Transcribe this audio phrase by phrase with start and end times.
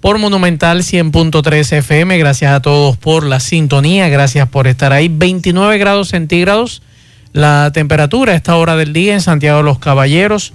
[0.00, 2.18] por Monumental 100.3 FM.
[2.18, 5.08] Gracias a todos por la sintonía, gracias por estar ahí.
[5.08, 6.82] 29 grados centígrados
[7.32, 10.52] la temperatura a esta hora del día en Santiago de los Caballeros.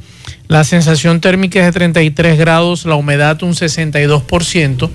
[0.47, 4.89] La sensación térmica es de 33 grados, la humedad un 62%.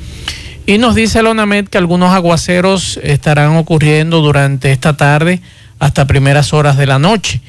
[0.66, 5.40] Y nos dice la ONAMED que algunos aguaceros estarán ocurriendo durante esta tarde
[5.78, 7.40] hasta primeras horas de la noche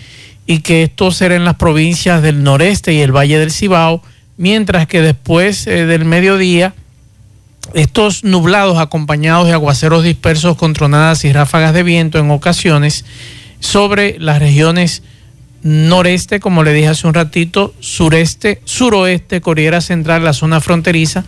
[0.45, 4.01] y que esto será en las provincias del noreste y el Valle del Cibao,
[4.37, 6.73] mientras que después eh, del mediodía
[7.73, 13.05] estos nublados acompañados de aguaceros dispersos con tronadas y ráfagas de viento en ocasiones
[13.59, 15.03] sobre las regiones
[15.61, 21.25] noreste, como le dije hace un ratito, sureste, suroeste, Corriera Central, la zona fronteriza,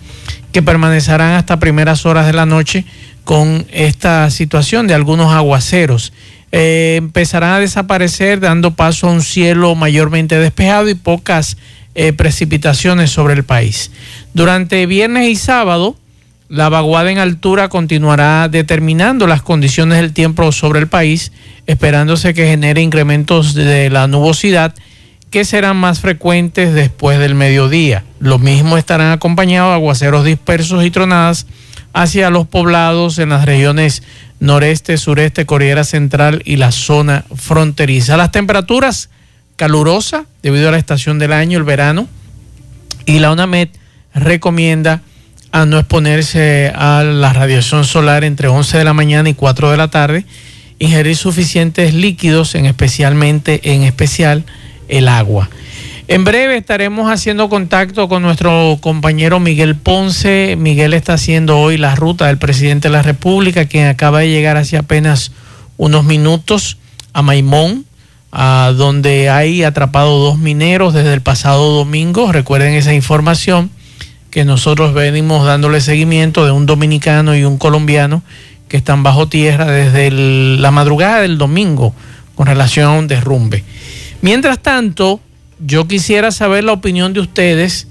[0.52, 2.86] que permanecerán hasta primeras horas de la noche
[3.24, 6.14] con esta situación de algunos aguaceros.
[6.52, 11.58] Eh, empezarán a desaparecer dando paso a un cielo mayormente despejado y pocas
[11.96, 13.92] eh, precipitaciones sobre el país.
[14.34, 15.96] Durante viernes y sábado,
[16.52, 21.32] la vaguada en altura continuará determinando las condiciones del tiempo sobre el país,
[21.66, 24.76] esperándose que genere incrementos de la nubosidad
[25.30, 28.04] que serán más frecuentes después del mediodía.
[28.20, 31.48] Lo mismo estarán acompañados de aguaceros dispersos y tronadas
[31.94, 34.04] hacia los poblados en las regiones
[34.42, 38.18] noreste, sureste, Cordillera Central y la zona fronteriza.
[38.18, 39.10] Las temperaturas
[39.56, 42.10] calurosas debido a la estación del año, el verano,
[43.06, 43.70] y la UNAMED
[44.14, 45.02] recomienda
[45.52, 49.78] a no exponerse a la radiación solar entre 11 de la mañana y 4 de
[49.78, 50.26] la tarde,
[50.80, 54.46] ingerir suficientes líquidos, en especialmente en especial
[54.88, 55.50] el agua.
[56.08, 60.56] En breve estaremos haciendo contacto con nuestro compañero Miguel Ponce.
[60.58, 64.58] Miguel está haciendo hoy la ruta del presidente de la República, quien acaba de llegar
[64.58, 65.32] hace apenas
[65.78, 66.78] unos minutos
[67.14, 67.86] a Maimón,
[68.32, 72.32] a donde hay atrapado dos mineros desde el pasado domingo.
[72.32, 73.70] Recuerden esa información
[74.32, 78.24] que nosotros venimos dándole seguimiento de un dominicano y un colombiano
[78.70, 81.94] que están bajo tierra desde la madrugada del domingo
[82.36, 83.66] con relación a un derrumbe.
[84.22, 85.20] Mientras tanto,
[85.60, 87.88] yo quisiera saber la opinión de ustedes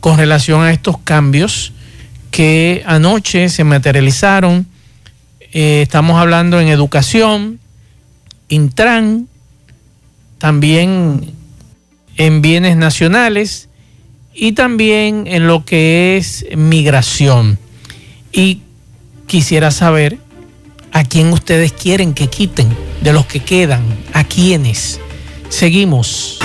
[0.00, 1.72] con relación a estos cambios
[2.30, 4.66] que anoche se materializaron.
[5.52, 7.60] Eh, estamos hablando en educación,
[8.48, 9.28] Intran,
[10.38, 11.32] también
[12.16, 13.68] en bienes nacionales
[14.34, 17.58] y también en lo que es migración.
[18.32, 18.60] Y
[19.26, 20.18] quisiera saber
[20.92, 22.68] a quién ustedes quieren que quiten
[23.00, 25.00] de los que quedan, a quiénes.
[25.48, 26.38] Seguimos.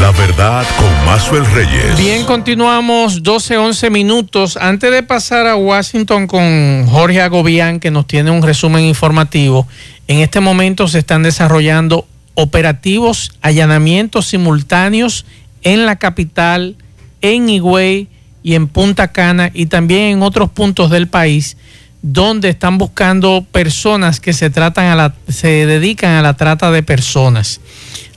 [0.00, 1.96] La verdad con Mazuel Reyes.
[1.96, 4.56] Bien, continuamos 12, 11 minutos.
[4.56, 9.66] Antes de pasar a Washington con Jorge Agobián, que nos tiene un resumen informativo,
[10.06, 15.24] en este momento se están desarrollando operativos, allanamientos simultáneos
[15.66, 16.76] en la capital,
[17.22, 18.06] en Higüey
[18.44, 21.56] y en Punta Cana y también en otros puntos del país
[22.02, 26.84] donde están buscando personas que se tratan a la, se dedican a la trata de
[26.84, 27.60] personas.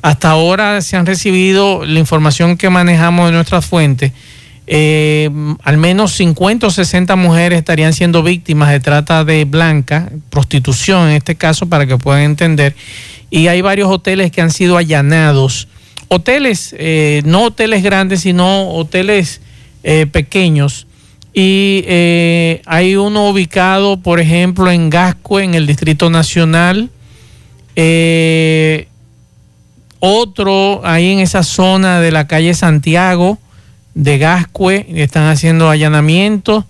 [0.03, 4.11] Hasta ahora se han recibido la información que manejamos de nuestras fuentes.
[4.67, 5.31] Eh,
[5.63, 11.15] al menos 50 o 60 mujeres estarían siendo víctimas de trata de blanca, prostitución en
[11.15, 12.75] este caso, para que puedan entender.
[13.31, 15.67] Y hay varios hoteles que han sido allanados
[16.09, 19.41] hoteles, eh, no hoteles grandes, sino hoteles
[19.83, 20.87] eh, pequeños.
[21.33, 26.89] Y eh, hay uno ubicado, por ejemplo, en Gascue, en el Distrito Nacional.
[29.99, 33.37] otro ahí en esa zona de la calle Santiago
[33.93, 36.65] de Gascue, están haciendo allanamientos.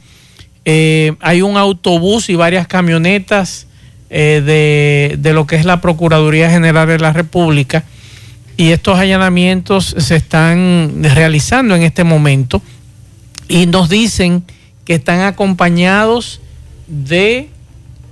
[0.66, 3.68] hay un autobús y varias camionetas
[4.10, 7.86] de, de lo que es la Procuraduría General de la República
[8.60, 12.62] y estos allanamientos se están realizando en este momento
[13.48, 14.44] y nos dicen
[14.84, 16.42] que están acompañados
[16.86, 17.48] de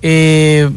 [0.01, 0.69] eh,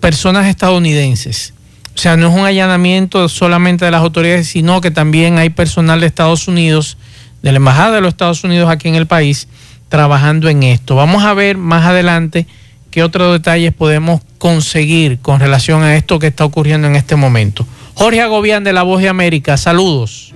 [0.00, 1.54] personas estadounidenses.
[1.94, 6.00] O sea, no es un allanamiento solamente de las autoridades, sino que también hay personal
[6.00, 6.98] de Estados Unidos,
[7.42, 9.46] de la Embajada de los Estados Unidos aquí en el país,
[9.88, 10.96] trabajando en esto.
[10.96, 12.48] Vamos a ver más adelante
[12.90, 17.64] qué otros detalles podemos conseguir con relación a esto que está ocurriendo en este momento.
[17.94, 20.32] Jorge Agobián de La Voz de América, saludos.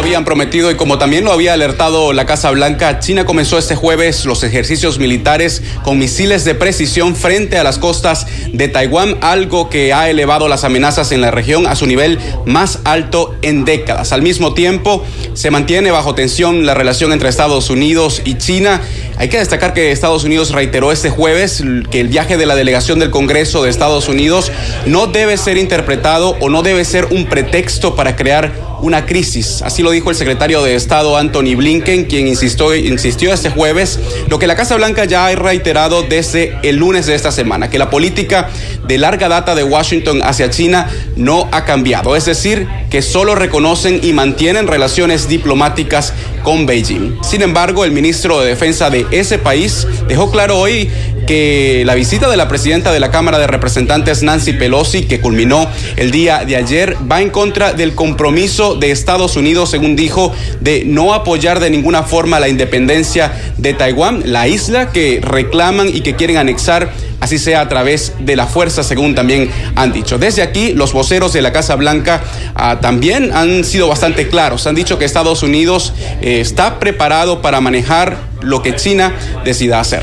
[0.00, 4.24] Habían prometido y como también lo había alertado la Casa Blanca, China comenzó este jueves
[4.24, 9.92] los ejercicios militares con misiles de precisión frente a las costas de Taiwán, algo que
[9.92, 14.12] ha elevado las amenazas en la región a su nivel más alto en décadas.
[14.12, 15.04] Al mismo tiempo,
[15.34, 18.80] se mantiene bajo tensión la relación entre Estados Unidos y China.
[19.20, 22.98] Hay que destacar que Estados Unidos reiteró este jueves que el viaje de la delegación
[23.00, 24.50] del Congreso de Estados Unidos
[24.86, 29.62] no debe ser interpretado o no debe ser un pretexto para crear una crisis.
[29.62, 33.98] Así lo dijo el secretario de Estado Anthony Blinken, quien insistió, insistió este jueves,
[34.28, 37.78] lo que la Casa Blanca ya ha reiterado desde el lunes de esta semana, que
[37.78, 38.50] la política
[38.86, 44.00] de larga data de Washington hacia China no ha cambiado, es decir, que solo reconocen
[44.02, 46.12] y mantienen relaciones diplomáticas
[46.42, 47.18] con Beijing.
[47.22, 50.90] Sin embargo, el ministro de Defensa de ese país dejó claro hoy
[51.30, 55.68] que la visita de la presidenta de la Cámara de Representantes, Nancy Pelosi, que culminó
[55.94, 60.82] el día de ayer, va en contra del compromiso de Estados Unidos, según dijo, de
[60.84, 66.16] no apoyar de ninguna forma la independencia de Taiwán, la isla que reclaman y que
[66.16, 66.90] quieren anexar
[67.20, 70.18] así sea a través de la fuerza, según también han dicho.
[70.18, 72.24] Desde aquí, los voceros de la Casa Blanca
[72.56, 74.66] ah, también han sido bastante claros.
[74.66, 75.92] Han dicho que Estados Unidos
[76.22, 80.02] eh, está preparado para manejar lo que China decida hacer.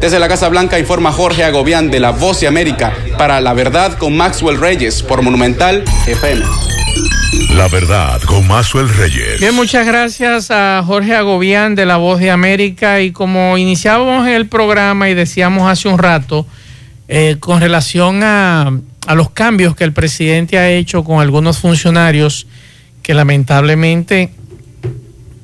[0.00, 3.98] Desde la Casa Blanca informa Jorge Agobián de La Voz de América para La Verdad
[3.98, 6.44] con Maxwell Reyes por Monumental FM.
[7.56, 9.40] La Verdad con Maxwell Reyes.
[9.40, 14.46] Bien, muchas gracias a Jorge Agobián de La Voz de América y como iniciábamos el
[14.46, 16.46] programa y decíamos hace un rato,
[17.08, 18.70] eh, con relación a,
[19.04, 22.46] a los cambios que el presidente ha hecho con algunos funcionarios
[23.02, 24.30] que lamentablemente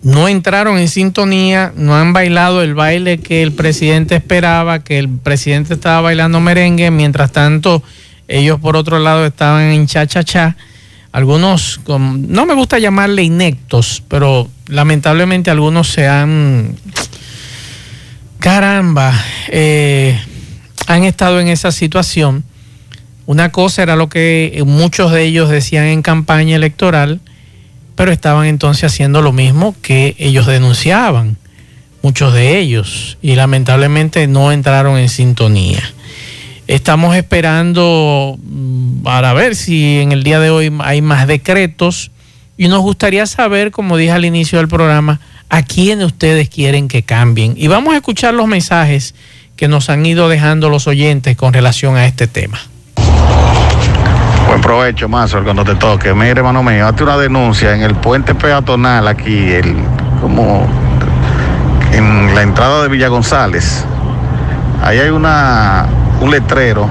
[0.04, 5.08] no entraron en sintonía, no han bailado el baile que el presidente esperaba, que el
[5.08, 7.82] presidente estaba bailando merengue, mientras tanto
[8.28, 10.56] ellos por otro lado estaban en cha-cha-cha.
[11.10, 16.76] Algunos, no me gusta llamarle inectos, pero lamentablemente algunos se han,
[18.40, 19.14] caramba,
[19.48, 20.20] eh,
[20.86, 22.44] han estado en esa situación.
[23.24, 27.20] Una cosa era lo que muchos de ellos decían en campaña electoral,
[27.94, 31.36] pero estaban entonces haciendo lo mismo que ellos denunciaban,
[32.02, 35.82] muchos de ellos, y lamentablemente no entraron en sintonía.
[36.66, 42.10] Estamos esperando mm, para ver si en el día de hoy hay más decretos
[42.56, 47.02] y nos gustaría saber, como dije al inicio del programa, a quién ustedes quieren que
[47.02, 47.54] cambien.
[47.56, 49.14] Y vamos a escuchar los mensajes
[49.56, 52.60] que nos han ido dejando los oyentes con relación a este tema.
[54.46, 56.14] Buen provecho, Mazo, cuando te toque.
[56.14, 59.76] Mire, hermano mío, hazte una denuncia en el puente peatonal aquí, el,
[60.20, 60.66] como
[61.92, 63.84] en la entrada de Villa González.
[64.82, 65.86] Ahí hay una,
[66.20, 66.88] un letrero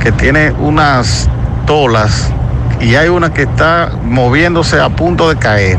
[0.00, 1.28] que tiene unas
[1.66, 2.32] tolas
[2.80, 5.78] y hay una que está moviéndose a punto de caer.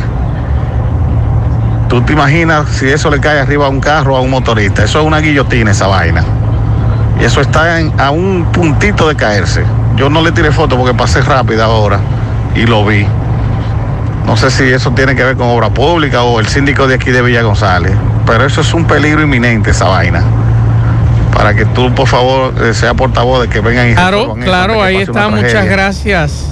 [1.89, 4.83] Tú te imaginas si eso le cae arriba a un carro o a un motorista.
[4.85, 6.23] Eso es una guillotina, esa vaina.
[7.21, 9.63] Y eso está a un puntito de caerse.
[9.95, 11.99] Yo no le tiré foto porque pasé rápido ahora
[12.55, 13.05] y lo vi.
[14.25, 17.11] No sé si eso tiene que ver con obra pública o el síndico de aquí
[17.11, 17.93] de Villa González,
[18.25, 20.23] pero eso es un peligro inminente esa vaina.
[21.33, 24.97] Para que tú, por favor, eh, sea portavoz de que vengan y Claro, claro, ahí
[24.97, 25.29] está.
[25.29, 26.45] Muchas gracias.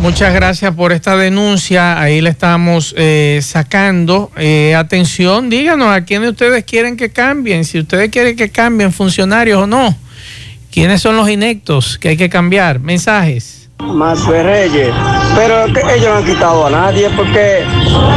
[0.00, 2.00] Muchas gracias por esta denuncia.
[2.00, 4.30] Ahí le estamos eh, sacando.
[4.36, 7.64] Eh, atención, díganos a quiénes ustedes quieren que cambien.
[7.64, 9.94] Si ustedes quieren que cambien funcionarios o no.
[10.70, 12.78] ¿Quiénes son los inectos que hay que cambiar?
[12.78, 13.68] Mensajes.
[13.80, 14.94] Más Reyes,
[15.34, 17.64] pero ellos no han quitado a nadie porque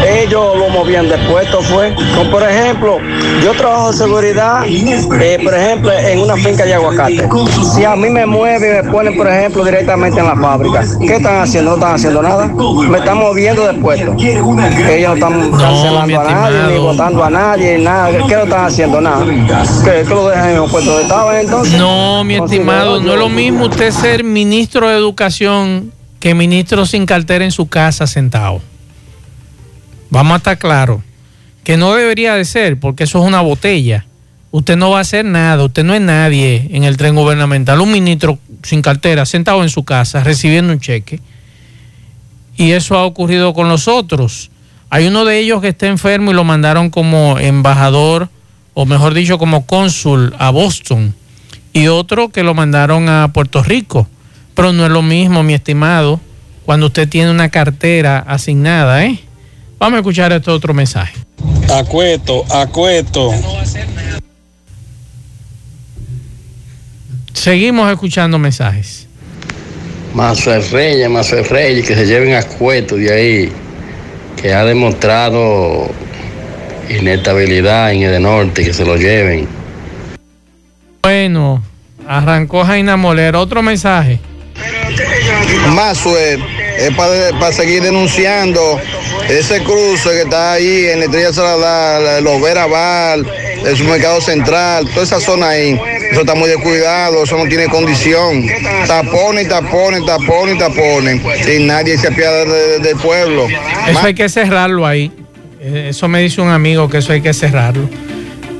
[0.07, 1.93] ellos lo movían de puesto fue.
[2.15, 2.97] Como por ejemplo,
[3.43, 7.29] yo trabajo de seguridad, eh, por ejemplo, en una finca de aguacate.
[7.73, 11.15] Si a mí me mueven y me ponen, por ejemplo, directamente en la fábrica, ¿qué
[11.15, 11.71] están haciendo?
[11.71, 12.47] No están haciendo nada.
[12.47, 14.15] Me están moviendo de puesto.
[14.17, 18.09] Ellos no están cancelando a nadie, ni votando a nadie, nada.
[18.27, 19.01] ¿Qué no están haciendo?
[19.01, 19.25] Nada.
[19.25, 21.79] ¿Qué, lo dejan en el puesto de estaba entonces?
[21.79, 25.91] No, mi estimado, no es lo mismo usted ser ministro de Educación
[26.23, 28.61] que ministro sin cartera en su casa sentado.
[30.09, 31.01] Vamos a estar claros.
[31.65, 34.05] Que no debería de ser, porque eso es una botella.
[34.49, 37.81] Usted no va a hacer nada, usted no es nadie en el tren gubernamental.
[37.81, 41.19] Un ministro sin cartera, sentado en su casa, recibiendo un cheque.
[42.55, 44.49] Y eso ha ocurrido con los otros.
[44.89, 48.29] Hay uno de ellos que está enfermo y lo mandaron como embajador,
[48.73, 51.13] o mejor dicho, como cónsul a Boston.
[51.73, 54.07] Y otro que lo mandaron a Puerto Rico.
[54.55, 56.19] Pero no es lo mismo, mi estimado,
[56.65, 59.19] cuando usted tiene una cartera asignada, ¿eh?
[59.79, 61.13] Vamos a escuchar este otro mensaje.
[61.73, 63.31] Acueto, acueto.
[67.33, 69.07] Seguimos escuchando mensajes.
[70.13, 73.51] Más el Reyes, más el Reyes, que se lleven a cueto de ahí.
[74.41, 75.89] que ha demostrado
[76.89, 79.47] inestabilidad en el norte, que se lo lleven.
[81.01, 81.63] Bueno,
[82.07, 83.35] arrancó Jaina Moler.
[83.35, 84.19] Otro mensaje.
[85.71, 88.79] Más es para seguir denunciando
[89.29, 93.25] ese cruce que está ahí en Estrella Salada, los Veraval,
[93.65, 95.79] el supermercado central, toda esa zona ahí.
[96.11, 98.45] Eso está muy descuidado, eso no tiene condición.
[98.87, 101.21] Tapones, tapones, tapones, tapones.
[101.47, 103.47] Y nadie se apiada del pueblo.
[103.87, 105.11] Eso hay que cerrarlo ahí.
[105.61, 107.89] Eh, eso me dice un amigo que eso hay que cerrarlo.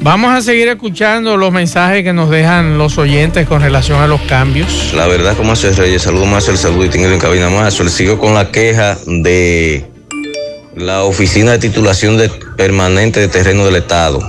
[0.04, 4.20] Vamos a seguir escuchando los mensajes que nos dejan los oyentes con relación a los
[4.24, 4.92] cambios.
[4.94, 7.76] La verdad, como hace Reyes, saludo más el saludo y tengo en cabina más.
[7.76, 9.86] Sigo con la queja de
[10.76, 14.20] la oficina de titulación de permanente de terreno del Estado.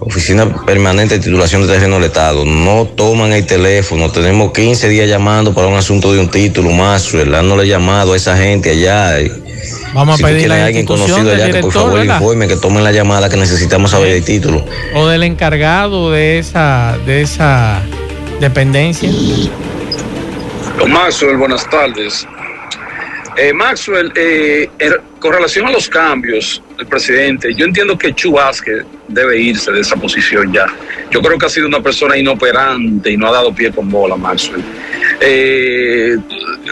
[0.00, 2.46] Oficina permanente de titulación de terreno del Estado.
[2.46, 4.10] No toman el teléfono.
[4.10, 7.12] Tenemos 15 días llamando para un asunto de un título más.
[7.12, 9.18] No le llamado a esa gente allá.
[9.92, 13.28] Vamos a pedirle a alguien conocido allá que por favor informe, que tomen la llamada
[13.28, 14.64] que necesitamos saber el título.
[14.94, 17.82] O del encargado de esa, de esa
[18.40, 19.10] dependencia.
[20.88, 22.26] Maxwell, buenas tardes.
[23.36, 24.68] Eh, Maxwell, eh,
[25.18, 28.36] con relación a los cambios, el presidente, yo entiendo que Chu
[29.08, 30.66] debe irse de esa posición ya.
[31.10, 34.16] Yo creo que ha sido una persona inoperante y no ha dado pie con bola,
[34.16, 34.62] Maxwell.
[35.20, 36.16] Eh,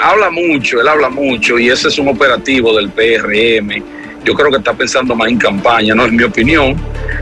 [0.03, 3.83] habla mucho, él habla mucho y ese es un operativo del PRM.
[4.25, 6.77] Yo creo que está pensando más en campaña, no es mi opinión.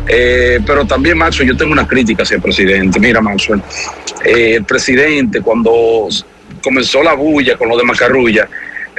[0.06, 3.00] Eh, pero también, Maxwell, yo tengo una crítica hacia el presidente.
[3.00, 3.62] Mira, Maxwell,
[4.24, 6.08] eh, el presidente cuando
[6.62, 8.48] comenzó la bulla con lo de Macarrulla,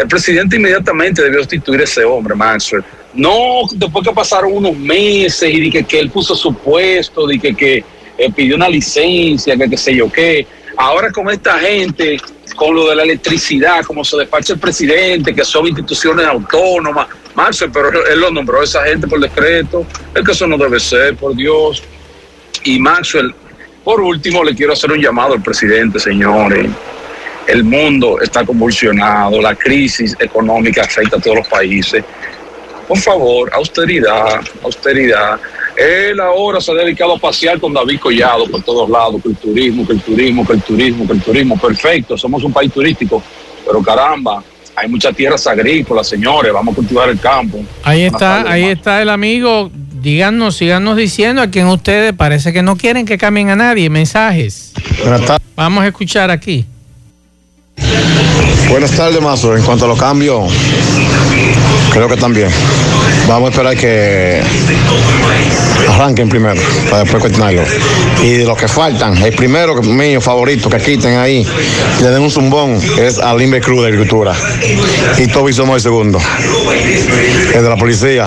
[0.02, 2.84] el presidente inmediatamente debió sustituir a ese hombre, Maxwell.
[3.14, 7.84] No, después que pasaron unos meses y dije que él puso su puesto, dije que,
[8.18, 10.48] que pidió una licencia, que qué sé yo qué.
[10.78, 12.18] Ahora con esta gente
[12.56, 17.08] con lo de la electricidad, como se despacha el presidente, que son instituciones autónomas.
[17.34, 19.86] Marcel, pero él lo nombró a esa gente por decreto.
[20.14, 21.82] Es que no debe ser, por Dios.
[22.64, 23.34] Y Maxwell,
[23.84, 26.68] por último, le quiero hacer un llamado al presidente, señores.
[27.48, 32.04] El mundo está convulsionado, la crisis económica afecta a todos los países.
[32.88, 35.40] Por favor, austeridad, austeridad.
[35.76, 39.36] Él ahora se ha dedicado a pasear con David Collado por todos lados, que el
[39.38, 41.58] turismo, que el turismo, que el turismo, que el turismo.
[41.58, 43.24] Perfecto, somos un país turístico,
[43.66, 44.44] pero caramba,
[44.76, 47.64] hay muchas tierras agrícolas, señores, vamos a cultivar el campo.
[47.84, 49.72] Ahí está, ahí está el amigo.
[49.74, 53.90] Díganos, síganos diciendo a quien ustedes parece que no quieren que cambien a nadie.
[53.90, 54.74] Mensajes.
[55.56, 56.66] Vamos a escuchar aquí.
[58.70, 59.56] Buenas tardes, Mazo.
[59.56, 60.52] En cuanto a los cambios,
[61.92, 62.50] creo que también.
[63.28, 64.42] Vamos a esperar que
[65.90, 66.60] arranquen primero,
[66.90, 67.64] para después cuestionarlo.
[68.24, 71.46] Y de los que faltan, el primero mío favorito que quiten ahí,
[72.02, 74.34] le den un zumbón, es Alimbe Cruz de Agricultura.
[75.18, 76.20] Y Toby somos el segundo,
[77.54, 78.26] el de la policía.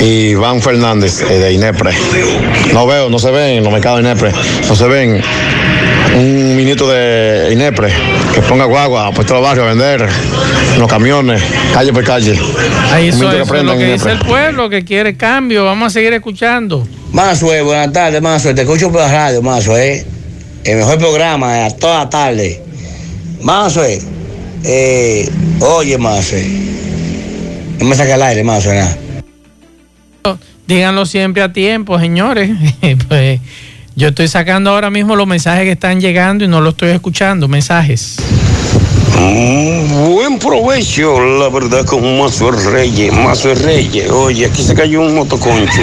[0.00, 1.92] Y Van Fernández, de INEPRE.
[2.72, 4.32] No veo, no se ven en los mercados de INEPRE,
[4.68, 5.22] no se ven
[6.14, 7.92] un minuto de INEPRE
[8.34, 10.08] que ponga guagua, puesto los barrios a vender,
[10.78, 11.42] los camiones,
[11.72, 12.38] calle por calle.
[12.92, 15.64] Ahí eso, es lo que dice el pueblo, que quiere cambio.
[15.64, 16.86] Vamos a seguir escuchando.
[17.12, 18.54] Mazue, buenas tardes, Mazue.
[18.54, 19.94] Te escucho por la radio, Mazue.
[19.94, 20.06] ¿eh?
[20.64, 22.62] El mejor programa, a toda la tarde.
[23.42, 24.00] Mazue,
[24.64, 25.28] eh,
[25.60, 26.70] oye, Mazue.
[27.78, 28.96] No me saca el aire, nada.
[30.66, 32.50] Díganlo siempre a tiempo, señores.
[33.08, 33.40] pues
[33.96, 37.48] yo estoy sacando ahora mismo los mensajes que están llegando y no los estoy escuchando.
[37.48, 38.16] Mensajes.
[39.18, 43.12] Mm, buen provecho, la verdad, con Mazo Reyes.
[43.12, 44.10] Mazo Reyes.
[44.10, 45.82] Oye, aquí se cayó un motoconcho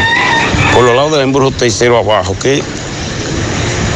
[0.74, 2.64] por los lados del embrujo tercero abajo, que,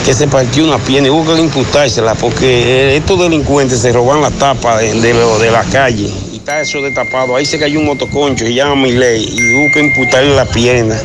[0.05, 4.77] que se partió una pierna y que imputársela porque estos delincuentes se roban la tapa
[4.77, 7.35] de, de la calle está eso destapado.
[7.35, 10.99] Ahí se cayó un motoconcho, se llama ley y hubo que imputarle la pierna.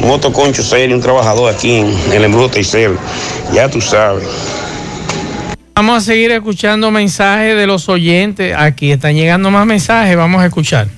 [0.00, 2.96] Un motoconcho serio, un trabajador aquí en el embrujo tercero.
[3.52, 4.24] Ya tú sabes.
[5.74, 8.54] Vamos a seguir escuchando mensajes de los oyentes.
[8.56, 10.88] Aquí están llegando más mensajes, vamos a escuchar.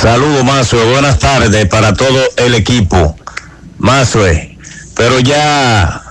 [0.00, 0.84] Saludos, Mazue.
[0.92, 3.16] Buenas tardes para todo el equipo.
[3.78, 4.56] Mazue,
[4.94, 6.02] pero ya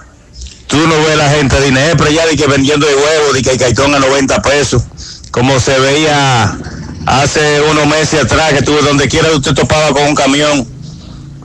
[0.67, 3.51] tú no ves la gente de Inepre ya de que vendiendo de huevo, de que
[3.51, 4.83] hay caitón a 90 pesos
[5.31, 6.57] como se veía
[7.05, 10.67] hace unos meses atrás, que tuve donde quiera usted topaba con un camión.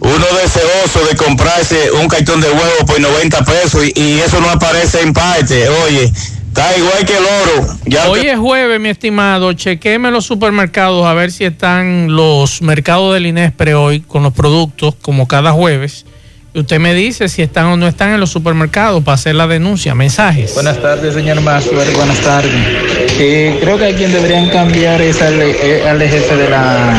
[0.01, 5.01] Uno deseoso de comprarse un cartón de huevo por 90 pesos y, eso no aparece
[5.01, 5.69] en parte.
[5.69, 6.13] Oye,
[6.49, 7.79] está igual que el oro.
[7.87, 9.53] Ya Hoy es jueves, mi estimado.
[9.53, 14.97] Chequeme los supermercados a ver si están los mercados del Inespre hoy con los productos,
[15.01, 16.05] como cada jueves.
[16.53, 19.47] Y usted me dice si están o no están en los supermercados para hacer la
[19.47, 19.95] denuncia.
[19.95, 20.53] Mensajes.
[20.55, 21.91] Buenas tardes, señor Mazuer.
[21.93, 22.92] Buenas tardes.
[23.17, 26.95] Que creo que a quien deberían cambiar es al, eh, al jefe de la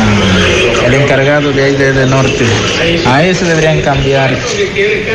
[0.86, 2.46] el encargado de ahí de, de norte
[3.08, 4.38] a ese deberían cambiar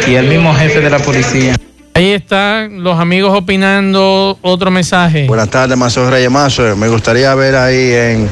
[0.07, 1.55] y al mismo jefe de la policía
[1.99, 4.38] Ahí están los amigos opinando.
[4.40, 5.26] Otro mensaje.
[5.26, 6.76] Buenas tardes, Mazo Reyes Mazo.
[6.76, 8.31] Me gustaría ver ahí en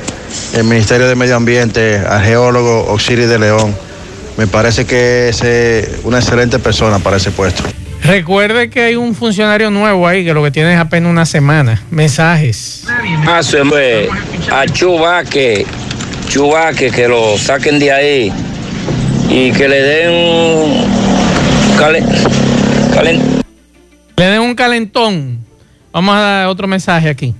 [0.55, 3.75] el Ministerio de Medio Ambiente al geólogo Oxiri de León.
[4.37, 7.65] Me parece que es eh, una excelente persona para ese puesto.
[8.07, 11.83] Recuerde que hay un funcionario nuevo ahí que lo que tiene es apenas una semana.
[11.91, 12.85] Mensajes.
[13.25, 14.09] Mazo, pues,
[14.53, 15.67] a Chubaque,
[16.29, 18.33] Chubaque, que lo saquen de ahí
[19.29, 20.85] y que le den un
[21.79, 22.07] calen-
[22.95, 23.43] calen-
[24.17, 25.41] Le den un calentón.
[25.93, 27.35] Vamos a dar otro mensaje aquí.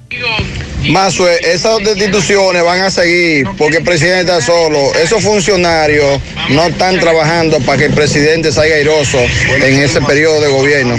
[0.91, 4.95] Mazo, esas destituciones van a seguir porque el presidente está solo.
[4.95, 10.49] Esos funcionarios no están trabajando para que el presidente salga airoso en ese periodo de
[10.49, 10.97] gobierno.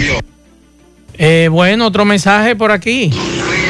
[1.16, 3.10] Eh, bueno, otro mensaje por aquí.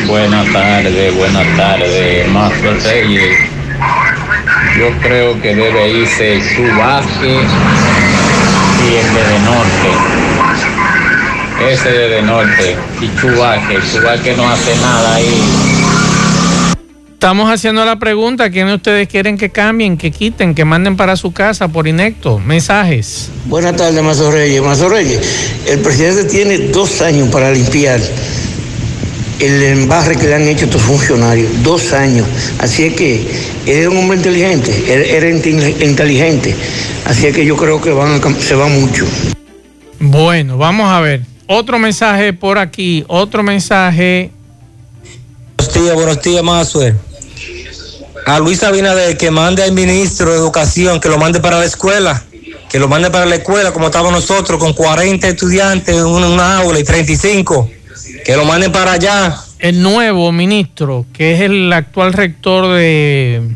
[0.07, 3.39] Buenas tardes, buenas tardes, Mazo Reyes.
[4.79, 7.41] Yo creo que debe irse Chubasque
[8.85, 9.91] y el de, norte.
[11.73, 13.79] Ese de, de norte y Chubasque.
[13.93, 15.78] Chubasque no hace nada ahí.
[17.19, 21.33] Estamos haciendo la pregunta, ¿quiénes ustedes quieren que cambien, que quiten, que manden para su
[21.33, 22.39] casa por inecto?
[22.39, 23.29] Mensajes.
[23.47, 24.63] Buenas tardes, Mazo Reyes.
[24.63, 25.19] Mazo Reyes,
[25.67, 27.99] el presidente tiene dos años para limpiar
[29.41, 31.51] el embarre que le han hecho estos funcionarios.
[31.65, 32.25] Dos años.
[32.61, 33.17] Así es que
[33.67, 36.55] él era un hombre inteligente, él era inte- inteligente.
[37.05, 39.05] Así es que yo creo que van a se va mucho.
[39.99, 41.23] Bueno, vamos a ver.
[41.49, 44.31] Otro mensaje por aquí, otro mensaje.
[45.57, 47.08] Buenos días, buenos días, Mazue.
[48.29, 52.23] A Luis Abinader que mande al ministro de Educación, que lo mande para la escuela,
[52.69, 56.59] que lo mande para la escuela como estábamos nosotros, con 40 estudiantes en una, una
[56.59, 57.71] aula y 35,
[58.27, 59.35] que lo manden para allá.
[59.59, 63.49] El nuevo ministro, que es el actual rector de,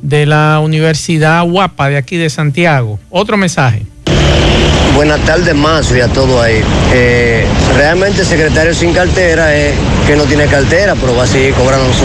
[0.00, 2.98] de la Universidad Guapa de aquí de Santiago.
[3.10, 3.82] Otro mensaje.
[4.94, 6.62] Buenas tardes, Mazo, y a todo ahí.
[6.90, 9.72] Eh, realmente el secretario sin cartera es
[10.06, 12.04] que no tiene cartera, pero va a seguir cobrando su,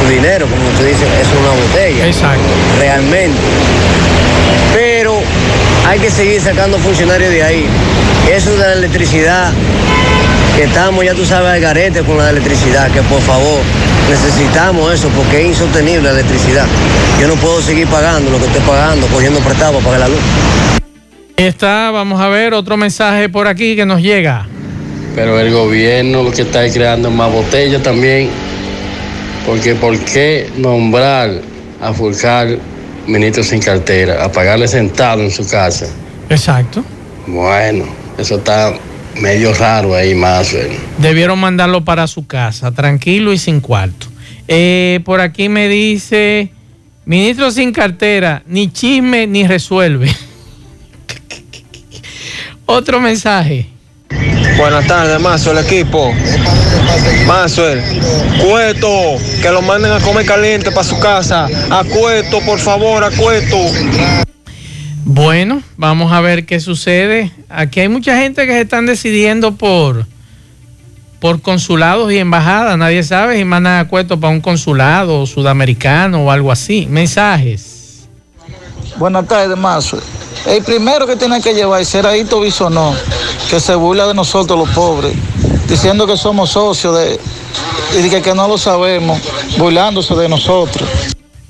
[0.00, 2.06] su dinero, como usted dice, es una botella.
[2.06, 2.42] Exacto.
[2.78, 3.38] Realmente.
[4.74, 5.20] Pero
[5.86, 7.66] hay que seguir sacando funcionarios de ahí.
[8.30, 9.52] Eso de la electricidad,
[10.56, 13.60] que estamos, ya tú sabes, al garete con la electricidad, que por favor,
[14.08, 16.66] necesitamos eso, porque es insostenible la electricidad.
[17.20, 20.20] Yo no puedo seguir pagando lo que estoy pagando, cogiendo prestado para pagar la luz.
[21.38, 24.46] Ahí está, vamos a ver otro mensaje por aquí que nos llega.
[25.16, 28.28] Pero el gobierno lo que está es creando más botellas también.
[29.46, 31.40] Porque ¿por qué nombrar
[31.80, 32.58] a Fulcar
[33.06, 34.22] ministro sin cartera?
[34.22, 35.86] A pagarle sentado en su casa.
[36.28, 36.84] Exacto.
[37.26, 37.86] Bueno,
[38.18, 38.74] eso está
[39.18, 40.52] medio raro ahí más.
[40.52, 40.76] eh.
[40.98, 44.08] Debieron mandarlo para su casa, tranquilo y sin cuarto.
[44.48, 46.50] Eh, por aquí me dice,
[47.06, 50.14] ministro sin cartera, ni chisme ni resuelve.
[52.66, 53.75] Otro mensaje.
[54.56, 56.12] Buenas tardes, Mazo, el equipo.
[57.26, 57.62] Mazo,
[58.42, 58.88] Cueto,
[59.42, 61.46] que lo manden a comer caliente para su casa.
[61.70, 63.10] A Cueto, por favor, a.
[65.04, 67.32] Bueno, vamos a ver qué sucede.
[67.50, 70.06] Aquí hay mucha gente que se están decidiendo por,
[71.20, 72.78] por consulados y embajadas.
[72.78, 76.86] Nadie sabe si mandan a Cueto para un consulado sudamericano o algo así.
[76.90, 77.65] Mensajes.
[78.98, 79.98] Buenas tardes, Mazo.
[80.46, 82.94] El primero que tiene que llevar será Hito Bisonó,
[83.50, 85.12] que se burla de nosotros los pobres,
[85.68, 87.18] diciendo que somos socios de,
[87.98, 89.20] y que, que no lo sabemos,
[89.58, 90.88] burlándose de nosotros.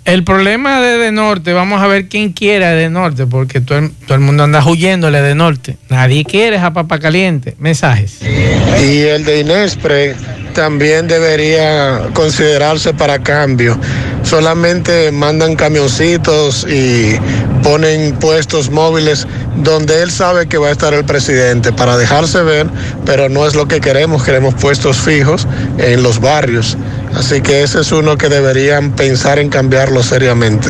[0.04, 3.78] El problema de De Norte, vamos a ver quién quiere a De Norte, porque todo
[3.78, 5.78] el, todo el mundo anda huyéndole de Norte.
[5.88, 7.56] Nadie quiere a Papa Caliente.
[7.58, 8.20] Mensajes.
[8.22, 10.14] Y el de Inespre
[10.56, 13.78] también debería considerarse para cambio.
[14.22, 17.14] Solamente mandan camioncitos y
[17.62, 22.68] ponen puestos móviles donde él sabe que va a estar el presidente para dejarse ver,
[23.04, 26.78] pero no es lo que queremos, queremos puestos fijos en los barrios.
[27.14, 30.68] Así que ese es uno que deberían pensar en cambiarlo seriamente.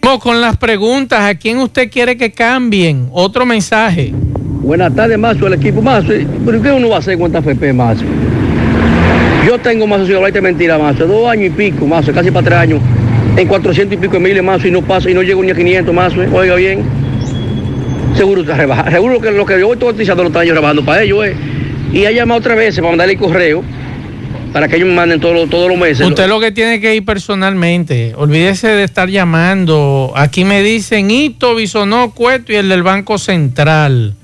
[0.00, 1.20] Vamos con las preguntas.
[1.22, 3.08] ¿A quién usted quiere que cambien?
[3.12, 4.12] Otro mensaje.
[4.14, 6.12] Buenas tardes, Mazo, el equipo Mazo.
[6.46, 8.04] ¿Pero qué uno va a hacer con esta FP, Mazo?
[9.46, 12.80] Yo tengo si hablaste mentira, Mazo, dos años y pico, Mazo, casi para tres años,
[13.36, 15.54] en 400 y pico de miles, Mazo, y no paso, y no llego ni a
[15.54, 16.28] 500, Mazo, ¿eh?
[16.32, 16.82] oiga bien.
[18.16, 18.90] Seguro está rebajado.
[18.90, 21.36] Seguro que lo que yo estoy utilizando lo están ellos rebajando para ellos, ¿eh?
[21.92, 23.62] Y ha llamado otra vez para mandarle el correo
[24.52, 26.04] para que ellos me manden todos los- todos los meses.
[26.06, 28.14] Usted lo que tiene que ir personalmente.
[28.16, 30.12] Olvídese de estar llamando.
[30.16, 34.14] Aquí me dicen Hito, Bisonó, Cueto y el del Banco Central.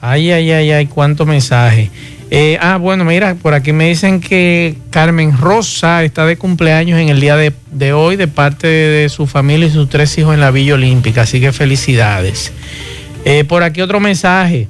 [0.00, 1.90] Ay, ay, ay, ay, cuánto mensaje.
[2.32, 7.08] Eh, ah, bueno, mira, por aquí me dicen que Carmen Rosa está de cumpleaños en
[7.08, 10.52] el día de, hoy de parte de, su familia y sus tres hijos en la
[10.52, 12.52] Villa Olímpica, así que felicidades.
[13.24, 14.68] Eh, por aquí otro mensaje.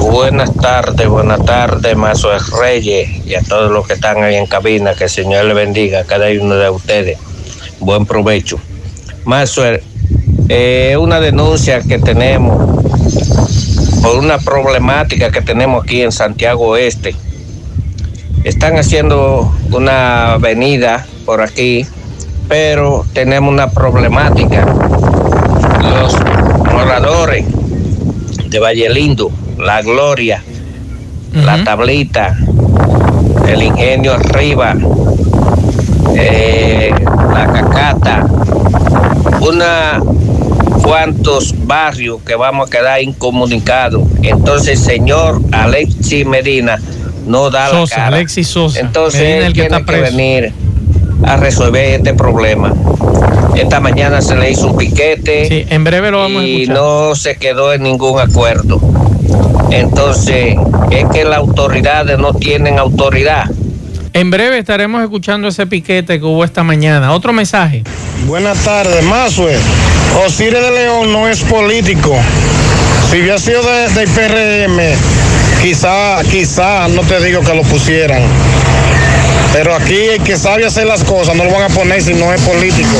[0.00, 2.30] Buenas tardes, buenas tardes, Mazo
[2.62, 4.94] Reyes y a todos los que están ahí en cabina.
[4.94, 7.18] Que el Señor le bendiga a cada uno de ustedes.
[7.78, 8.58] Buen provecho.
[9.26, 9.64] Mazo,
[10.48, 12.84] eh, una denuncia que tenemos
[14.04, 17.16] por una problemática que tenemos aquí en Santiago Oeste.
[18.44, 21.86] Están haciendo una avenida por aquí,
[22.46, 24.66] pero tenemos una problemática.
[25.82, 26.14] Los
[26.70, 27.46] moradores
[28.50, 30.44] de Valle Lindo, La Gloria,
[31.32, 32.36] La Tablita,
[33.48, 34.74] el Ingenio Arriba,
[36.14, 36.92] eh,
[37.32, 38.26] La Cacata,
[39.40, 39.98] una
[40.84, 44.02] cuantos barrios que vamos a quedar incomunicados.
[44.22, 46.78] Entonces, señor Alexis Medina
[47.26, 48.08] no da la cara.
[48.08, 48.80] Alexis Sosa.
[48.80, 50.52] Entonces, Medina, él el que tiene está que venir
[51.24, 52.74] a resolver este problema.
[53.56, 57.14] Esta mañana se le hizo un piquete Sí, en breve lo vamos a y no
[57.14, 58.80] se quedó en ningún acuerdo.
[59.70, 60.56] Entonces,
[60.90, 63.44] es que las autoridades no tienen autoridad.
[64.14, 67.12] En breve estaremos escuchando ese piquete que hubo esta mañana.
[67.12, 67.82] Otro mensaje.
[68.26, 69.56] Buenas tardes, Mazue.
[70.24, 72.16] Osiris de León no es político.
[73.10, 74.94] Si hubiera sido de- del PRM,
[75.60, 78.22] quizá, quizá, no te digo que lo pusieran.
[79.52, 82.32] Pero aquí el que sabe hacer las cosas no lo van a poner si no
[82.32, 82.96] es político.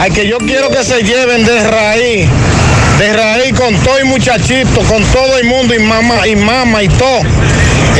[0.00, 2.28] Al que yo quiero que se lleven de raíz,
[3.00, 6.88] de raíz con todo y muchachito, con todo el mundo y mamá y mamá y
[6.90, 7.20] todo.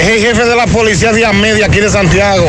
[0.00, 2.48] Es el jefe de la policía de Media aquí de Santiago.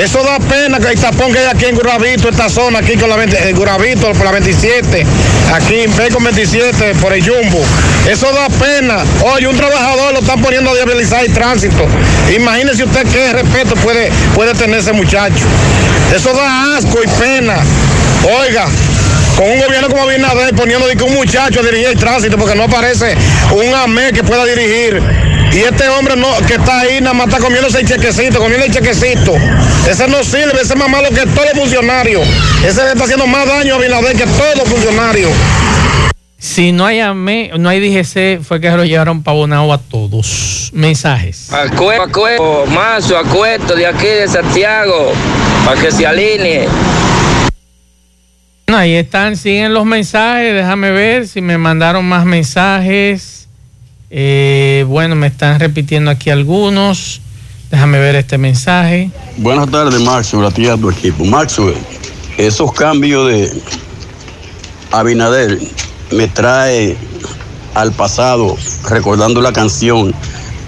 [0.00, 3.08] Eso da pena que el tapón que hay aquí en Guravito, esta zona aquí con
[3.08, 5.06] la 20 el Guravito por la 27,
[5.54, 7.64] aquí en B con 27 por el Jumbo.
[8.06, 8.98] Eso da pena.
[9.34, 11.86] Oye, un trabajador lo están poniendo a viabilizar el tránsito.
[12.36, 15.46] Imagínese usted qué respeto puede, puede tener ese muchacho.
[16.14, 17.56] Eso da asco y pena.
[18.42, 18.66] Oiga,
[19.34, 22.54] con un gobierno como Abinader poniendo de que un muchacho a dirigir el tránsito porque
[22.54, 23.16] no aparece
[23.50, 25.02] un AME que pueda dirigir.
[25.56, 28.70] Y este hombre no, que está ahí nada más está comiéndose el chequecito, comiendo el
[28.70, 29.32] chequecito.
[29.88, 32.28] Ese no sirve, ese es más malo que todos los funcionarios.
[32.62, 35.30] Ese le está haciendo más daño a Abinader que todos los funcionarios.
[36.36, 40.70] Si no hay AME, no hay DGC, fue que se lo llevaron pavonado a todos.
[40.74, 41.50] Mensajes.
[41.50, 45.10] Acuerdo, acuerdo, mazo, acuerdo de aquí de Santiago,
[45.64, 46.68] para que se alinee.
[48.66, 50.52] Bueno, ahí están, siguen los mensajes.
[50.52, 53.45] Déjame ver si me mandaron más mensajes.
[54.10, 57.20] Eh, bueno, me están repitiendo aquí algunos.
[57.70, 59.10] Déjame ver este mensaje.
[59.38, 61.24] Buenas tardes, Maxwell, a ti y a tu equipo.
[61.24, 61.76] Maxwell,
[62.38, 63.52] esos cambios de
[64.92, 65.58] Abinader
[66.12, 66.96] me trae
[67.74, 68.56] al pasado,
[68.88, 70.14] recordando la canción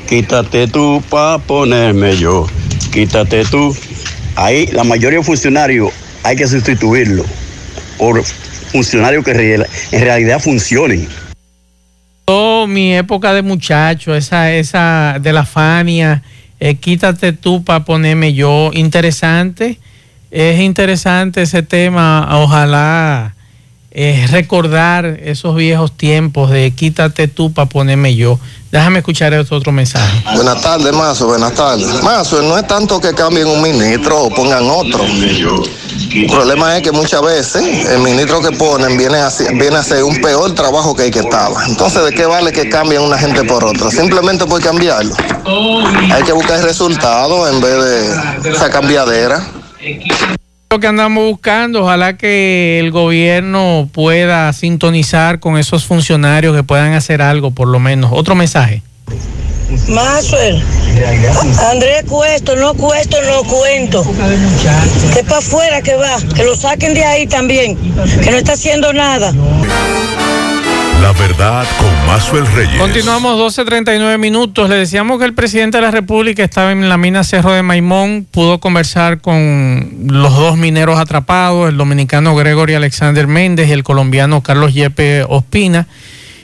[0.08, 2.46] Quítate tú pa' ponerme yo,
[2.90, 3.76] quítate tú.
[4.36, 7.26] Ahí la mayoría de funcionarios hay que sustituirlo
[7.98, 8.24] por
[8.72, 9.32] funcionarios que
[9.92, 11.06] en realidad funcionen.
[12.66, 16.22] Mi época de muchacho, esa, esa de la Fania,
[16.60, 18.70] eh, quítate tú para ponerme yo.
[18.74, 19.78] Interesante,
[20.30, 22.28] es interesante ese tema.
[22.38, 23.34] Ojalá
[23.90, 28.38] eh, recordar esos viejos tiempos de quítate tú para ponerme yo.
[28.70, 30.22] Déjame escuchar este otro mensaje.
[30.34, 32.02] Buenas tardes, Mazo, buenas tardes.
[32.02, 35.02] Mazo, no es tanto que cambien un ministro o pongan otro.
[35.04, 40.20] El problema es que muchas veces el ministro que ponen viene a, viene hacer un
[40.20, 41.64] peor trabajo que el que estaba.
[41.66, 43.90] Entonces, ¿de qué vale que cambien una gente por otra?
[43.90, 45.14] Simplemente por cambiarlo.
[46.12, 49.46] Hay que buscar el resultado en vez de esa cambiadera.
[50.70, 56.92] Lo que andamos buscando, ojalá que el gobierno pueda sintonizar con esos funcionarios que puedan
[56.92, 58.10] hacer algo, por lo menos.
[58.12, 58.82] Otro mensaje.
[59.88, 60.62] Maxwell,
[61.70, 64.04] Andrés Cuesto, no cuesto, no cuento.
[65.14, 67.74] Que para afuera que va, que lo saquen de ahí también,
[68.22, 69.32] que no está haciendo nada.
[71.02, 72.80] La verdad con Mazuel Reyes.
[72.80, 74.68] Continuamos 12.39 minutos.
[74.68, 78.26] Le decíamos que el presidente de la República estaba en la mina Cerro de Maimón,
[78.28, 84.42] pudo conversar con los dos mineros atrapados, el dominicano Gregory Alexander Méndez y el colombiano
[84.42, 85.86] Carlos Yepe Ospina.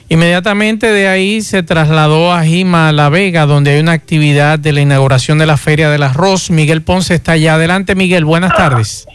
[0.07, 4.81] Inmediatamente de ahí se trasladó a Jima, La Vega, donde hay una actividad de la
[4.81, 6.49] inauguración de la Feria del Arroz.
[6.49, 7.55] Miguel Ponce está allá.
[7.55, 8.23] Adelante, Miguel.
[8.23, 9.05] Buenas tardes.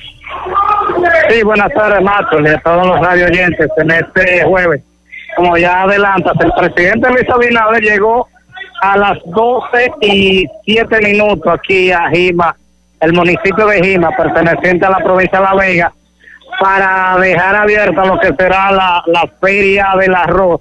[1.30, 4.82] Sí, buenas tardes, Matos, y a todos los radio oyentes en este jueves.
[5.40, 8.28] Como ya adelantas, el presidente Luis Abinader llegó
[8.82, 12.54] a las 12 y 7 minutos aquí a Jima,
[13.00, 15.92] el municipio de Jima, perteneciente a la provincia de La Vega,
[16.60, 20.60] para dejar abierta lo que será la, la feria del arroz,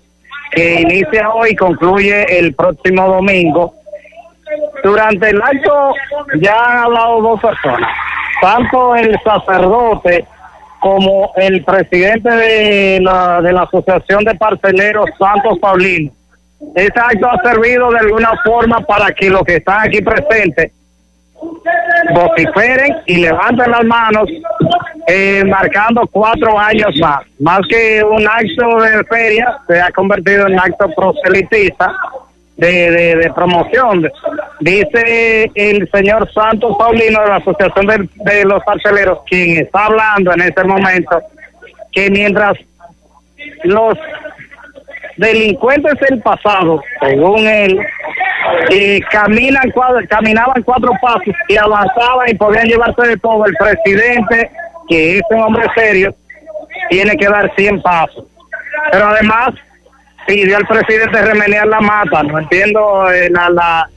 [0.51, 3.73] que inicia hoy y concluye el próximo domingo.
[4.81, 5.93] Durante el acto
[6.39, 7.91] ya han hablado dos personas,
[8.41, 10.25] tanto el sacerdote
[10.79, 16.11] como el presidente de la, de la Asociación de Parceleros Santos Paulino.
[16.75, 20.71] Este acto ha servido de alguna forma para que los que están aquí presentes
[22.13, 24.29] vociferen y levanten las manos
[25.07, 27.21] eh, marcando cuatro años más.
[27.39, 31.93] Más que un acto de feria, se ha convertido en acto proselitista
[32.59, 34.09] de, de, promoción.
[34.59, 40.33] Dice el señor Santos Paulino de la Asociación de, de los Parceleros, quien está hablando
[40.33, 41.21] en este momento,
[41.91, 42.57] que mientras
[43.63, 43.97] los
[45.17, 47.79] delincuentes del pasado, según él,
[48.69, 53.45] y caminan cuatro, caminaban cuatro pasos y avanzaban y podían llevarse de todo.
[53.45, 54.49] El presidente,
[54.89, 56.13] que es un hombre serio,
[56.89, 58.25] tiene que dar 100 pasos.
[58.91, 59.53] Pero además
[60.27, 62.23] pidió al presidente remenear la mata.
[62.23, 63.89] No entiendo eh, la, la-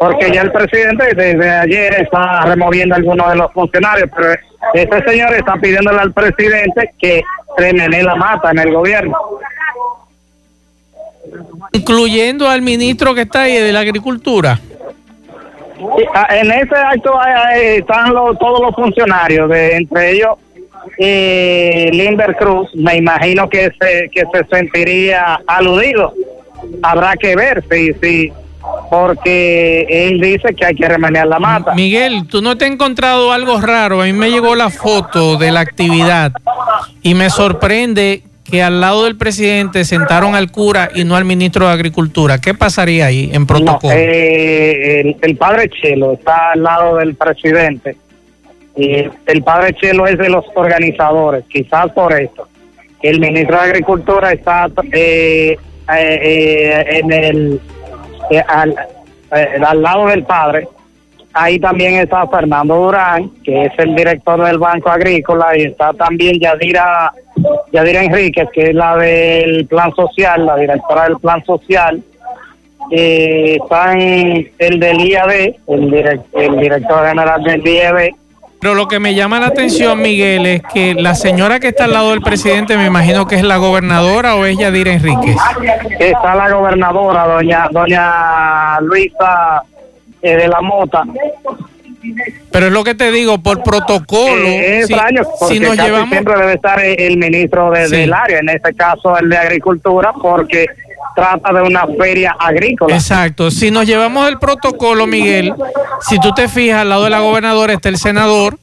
[0.00, 4.34] porque ya el presidente desde ayer está removiendo a algunos de los funcionarios, pero
[4.74, 7.22] este señor está pidiéndole al presidente que
[7.56, 9.16] remenee la mata en el gobierno.
[11.72, 14.58] Incluyendo al ministro que está ahí de la agricultura.
[16.14, 20.36] Ah, En ese acto hay- hay- están los- todos los funcionarios, de, entre ellos
[20.98, 26.14] eh, Limber Cruz, me imagino que se, que se sentiría aludido.
[26.82, 28.32] Habrá que ver si, si,
[28.90, 31.74] porque él dice que hay que remenear la mata.
[31.74, 34.02] Miguel, ¿tú no te has encontrado algo raro?
[34.02, 36.32] A mí me llegó la foto de la actividad
[37.02, 41.66] y me sorprende que al lado del presidente sentaron al cura y no al ministro
[41.66, 42.40] de Agricultura.
[42.40, 43.92] ¿Qué pasaría ahí en No, protocolo?
[43.94, 47.96] eh, el, el padre Chelo está al lado del presidente
[48.78, 52.46] y el padre Chelo es de los organizadores, quizás por esto.
[53.02, 55.56] El ministro de Agricultura está eh,
[55.92, 57.60] eh, eh, en el
[58.30, 58.70] eh, al,
[59.32, 60.68] eh, al lado del padre.
[61.32, 66.38] Ahí también está Fernando Durán, que es el director del Banco Agrícola, y está también
[66.40, 67.12] Yadira,
[67.72, 72.02] Yadira Enríquez, que es la del Plan Social, la directora del Plan Social
[72.90, 75.30] eh, están el del IAD,
[75.68, 78.08] el, direc- el director general del IAD.
[78.60, 81.92] Pero lo que me llama la atención, Miguel, es que la señora que está al
[81.92, 85.36] lado del presidente, me imagino que es la gobernadora o es Yadira Enríquez.
[86.00, 89.62] Está la gobernadora, doña doña Luisa
[90.22, 91.04] eh, de la Mota.
[92.50, 94.46] Pero es lo que te digo, por protocolo.
[94.48, 97.86] Eh, es si- extraño, porque si nos casi llevamos siempre debe estar el ministro de-
[97.88, 97.96] Sí.
[97.96, 100.66] del área, en este caso el de Agricultura, porque
[101.14, 102.94] trata de una feria agrícola.
[102.94, 103.50] Exacto.
[103.50, 105.54] Si nos llevamos el protocolo, Miguel,
[106.00, 108.58] si tú te fijas, al lado de la gobernadora está el senador,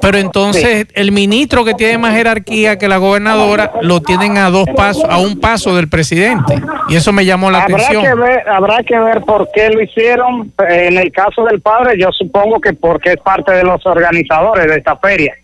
[0.00, 4.66] pero entonces el ministro que tiene más jerarquía que la gobernadora lo tienen a dos
[4.74, 6.60] pasos, a un paso del presidente.
[6.88, 8.02] Y eso me llamó la Habrá atención.
[8.02, 10.52] que ver, habrá que ver por qué lo hicieron.
[10.68, 14.78] En el caso del padre, yo supongo que porque es parte de los organizadores de
[14.78, 15.34] esta feria.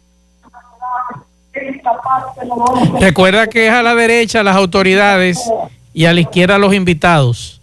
[3.00, 5.50] Recuerda que es a la derecha las autoridades
[5.98, 7.61] y a la izquierda los invitados.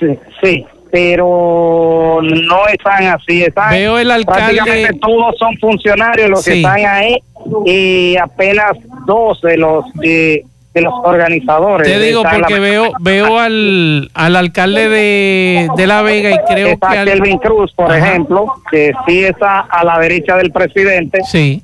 [0.00, 0.06] Sí,
[0.42, 3.42] sí, pero no están así.
[3.42, 7.18] Están, Veo el alcalde- Prácticamente todos son funcionarios los que están ahí
[7.66, 8.72] y apenas
[9.06, 11.86] dos de los de, de los organizadores.
[11.86, 16.68] Te digo la- porque veo veo al, al alcalde de, de La Vega y creo
[16.68, 17.98] está que al- Kelvin Cruz, por Ajá.
[17.98, 21.18] ejemplo, que sí está a la derecha del presidente.
[21.26, 21.62] Sí,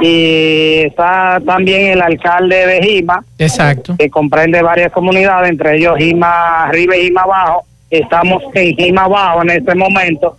[0.00, 3.94] Y está también el alcalde de Jima, exacto.
[3.98, 7.64] que comprende varias comunidades, entre ellos Jima Arriba y Jima Abajo.
[7.90, 10.36] Estamos en Jima Abajo en este momento.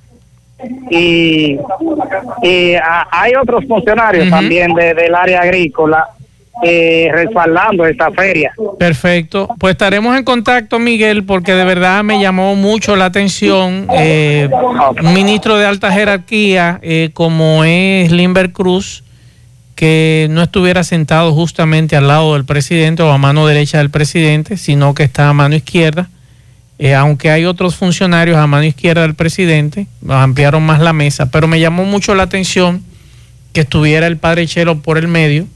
[0.90, 1.58] Y,
[2.42, 6.08] y ah, hay otros funcionarios también de- del área agrícola
[6.62, 8.54] eh, respaldando esta feria.
[8.78, 9.50] Perfecto.
[9.58, 14.50] Pues estaremos en contacto, Miguel, porque de verdad me llamó mucho la atención eh,
[15.02, 19.04] un ministro de alta jerarquía eh, como es Limber Cruz,
[19.76, 24.58] que no estuviera sentado justamente al lado del presidente o a mano derecha del presidente,
[24.58, 26.10] sino que está a mano izquierda.
[26.80, 31.48] Eh, aunque hay otros funcionarios a mano izquierda del presidente, ampliaron más la mesa, pero
[31.48, 32.84] me llamó mucho la atención
[33.54, 35.48] que estuviera el padre Chelo por el medio.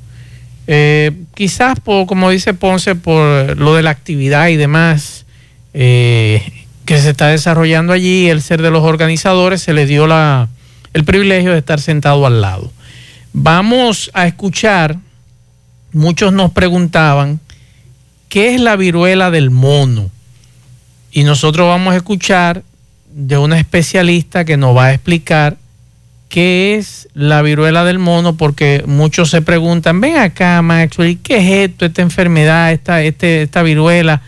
[0.67, 5.25] Eh, quizás, como dice Ponce, por lo de la actividad y demás
[5.73, 10.07] eh, que se está desarrollando allí, el ser de los organizadores, se le dio
[10.93, 12.71] el privilegio de estar sentado al lado.
[13.31, 14.97] Vamos a escuchar,
[15.93, 17.39] muchos nos preguntaban,
[18.29, 20.09] ¿qué es la viruela del mono?
[21.11, 22.63] Y nosotros vamos a escuchar
[23.13, 25.57] de una especialista que nos va a explicar
[26.29, 31.69] qué es la viruela del mono, porque muchos se preguntan, ven acá, Maxwell, ¿qué es
[31.69, 34.21] esto, esta enfermedad, esta, este, esta viruela?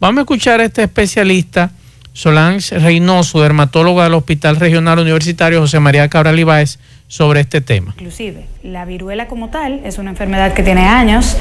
[0.00, 1.70] Vamos a escuchar a este especialista,
[2.12, 7.94] Solange Reynoso, dermatóloga del Hospital Regional Universitario José María Cabral Ibáez, sobre este tema.
[7.98, 11.36] Inclusive, la viruela como tal es una enfermedad que tiene años,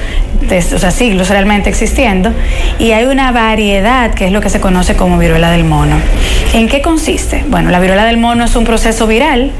[0.74, 2.32] o sea, siglos realmente existiendo,
[2.78, 5.96] y hay una variedad que es lo que se conoce como viruela del mono.
[6.54, 7.44] ¿En qué consiste?
[7.48, 9.52] Bueno, la viruela del mono es un proceso viral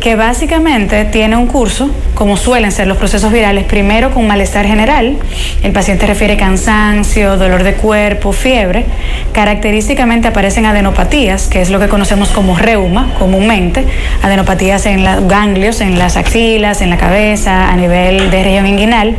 [0.00, 5.16] que básicamente tiene un curso, como suelen ser los procesos virales, primero con malestar general,
[5.62, 8.84] el paciente refiere cansancio, dolor de cuerpo, fiebre,
[9.32, 13.86] característicamente aparecen adenopatías, que es lo que conocemos como reuma comúnmente,
[14.22, 17.11] adenopatías en la ganglios, en las axilas, en la cabeza,
[17.46, 19.16] a nivel de región inguinal,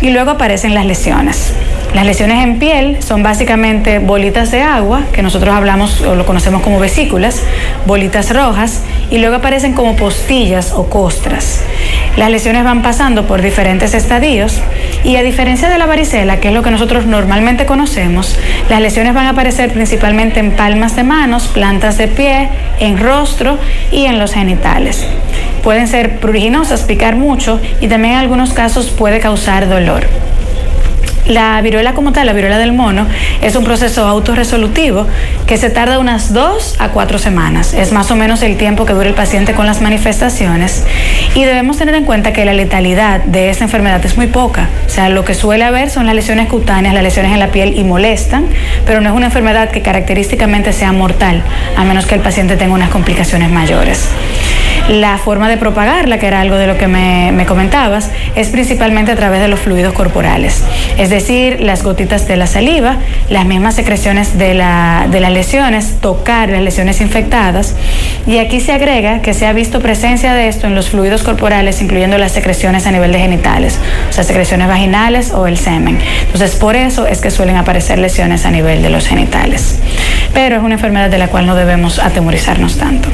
[0.00, 1.52] y luego aparecen las lesiones.
[1.94, 6.62] Las lesiones en piel son básicamente bolitas de agua, que nosotros hablamos o lo conocemos
[6.62, 7.40] como vesículas,
[7.86, 11.62] bolitas rojas, y luego aparecen como postillas o costras.
[12.16, 14.60] Las lesiones van pasando por diferentes estadios
[15.04, 18.36] y a diferencia de la varicela, que es lo que nosotros normalmente conocemos,
[18.68, 22.48] las lesiones van a aparecer principalmente en palmas de manos, plantas de pie,
[22.80, 23.58] en rostro
[23.92, 25.06] y en los genitales.
[25.64, 30.06] Pueden ser pruriginosas, picar mucho y también en algunos casos puede causar dolor.
[31.26, 33.06] La viruela como tal, la viruela del mono,
[33.40, 35.06] es un proceso autorresolutivo
[35.46, 37.72] que se tarda unas dos a cuatro semanas.
[37.72, 40.84] Es más o menos el tiempo que dura el paciente con las manifestaciones.
[41.34, 44.68] Y debemos tener en cuenta que la letalidad de esta enfermedad es muy poca.
[44.86, 47.78] O sea, lo que suele haber son las lesiones cutáneas, las lesiones en la piel
[47.78, 48.44] y molestan,
[48.84, 51.42] pero no es una enfermedad que característicamente sea mortal,
[51.74, 54.10] a menos que el paciente tenga unas complicaciones mayores.
[54.88, 59.12] La forma de propagarla, que era algo de lo que me, me, comentabas, es principalmente
[59.12, 60.62] a través de los fluidos corporales,
[60.98, 62.96] es decir, las gotitas de la saliva,
[63.30, 67.74] las mismas secreciones de, de las lesiones, tocar las lesiones infectadas.
[68.26, 71.80] Y aquí se agrega que se ha visto presencia de esto en los fluidos corporales,
[71.80, 73.78] incluyendo las secreciones a nivel de genitales,
[74.10, 75.98] o sea, secreciones vaginales o el semen.
[76.26, 79.78] Entonces, por eso es que suelen aparecer lesiones a nivel de los genitales.
[80.34, 83.08] Pero es una enfermedad de la cual no debemos atemorizarnos tanto.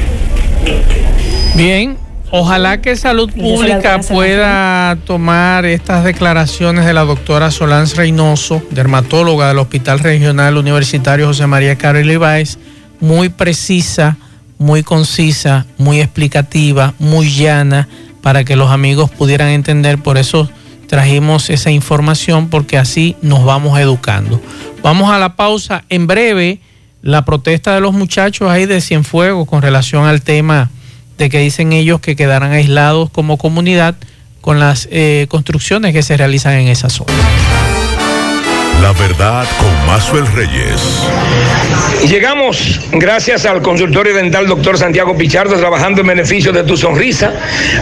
[1.55, 1.97] Bien,
[2.31, 9.59] ojalá que Salud Pública pueda tomar estas declaraciones de la doctora Solange Reynoso, dermatóloga del
[9.59, 12.57] Hospital Regional Universitario José María Carlos Ibáez,
[13.01, 14.17] muy precisa,
[14.57, 17.89] muy concisa, muy explicativa, muy llana,
[18.21, 19.97] para que los amigos pudieran entender.
[19.97, 20.49] Por eso
[20.87, 24.39] trajimos esa información, porque así nos vamos educando.
[24.81, 25.83] Vamos a la pausa.
[25.89, 26.59] En breve,
[27.01, 30.69] la protesta de los muchachos ahí de Cienfuegos con relación al tema
[31.21, 33.95] de que dicen ellos que quedarán aislados como comunidad
[34.41, 37.13] con las eh, construcciones que se realizan en esa zona.
[38.81, 41.03] La verdad con Mazuel Reyes.
[42.07, 47.31] Llegamos gracias al consultorio dental doctor Santiago Pichardo trabajando en beneficio de tu sonrisa.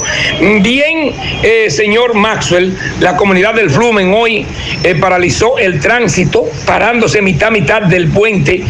[0.62, 1.14] Bien,
[1.44, 4.46] eh, señor Maxwell, la comunidad del Flumen hoy
[4.84, 8.64] eh, paralizó el tránsito, parándose mitad mitad del puente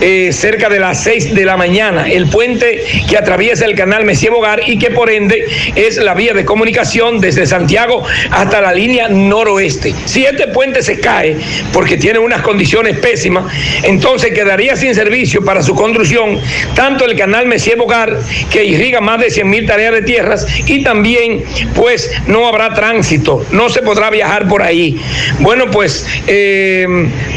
[0.00, 2.08] eh, cerca de las 6 de la mañana.
[2.08, 6.34] El puente que atraviesa el canal Messier Bogar y que por ende es la vía
[6.34, 9.94] de comunicación desde Santiago hasta la línea noroeste.
[10.04, 11.36] Si este puente se cae,
[11.72, 13.44] porque tiene unas condiciones pésimas,
[13.82, 16.38] entonces quedaría sin servicio para su construcción
[16.74, 18.18] tanto el canal Messier Bogar,
[18.50, 23.44] que irriga más de 100 mil tareas de tierras, y también pues no habrá tránsito,
[23.50, 25.00] no se podrá viajar por ahí.
[25.40, 26.86] Bueno, pues eh,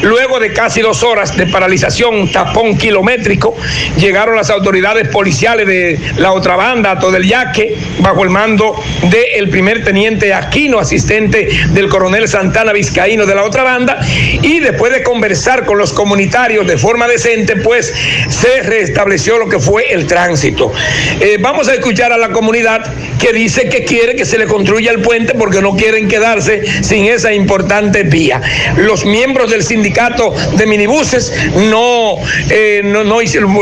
[0.02, 3.56] luego de casi dos horas de paralización, tapón kilométrico,
[3.98, 8.76] llegaron las autoridades policiales de la otra banda, todo el yaque, bajo el mando
[9.10, 11.50] del primer teniente Aquino, asistente
[11.82, 14.00] del coronel Santana Vizcaíno de la otra banda,
[14.42, 17.92] y después de conversar con los comunitarios de forma decente, pues
[18.30, 20.72] se restableció lo que fue el tránsito.
[21.20, 24.92] Eh, vamos a escuchar a la comunidad que dice que quiere que se le construya
[24.92, 28.40] el puente porque no quieren quedarse sin esa importante vía.
[28.78, 32.18] Los miembros del sindicato de minibuses no,
[32.50, 33.18] eh, no, no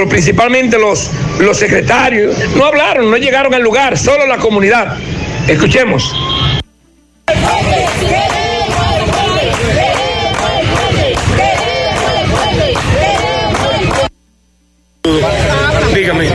[0.09, 1.09] principalmente los,
[1.39, 4.97] los secretarios, no hablaron, no llegaron al lugar, solo la comunidad.
[5.47, 6.13] Escuchemos.
[15.93, 16.27] Dígame.